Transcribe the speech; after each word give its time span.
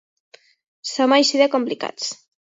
Som 0.93 1.15
així 1.19 1.43
de 1.43 1.49
complicats. 1.59 2.11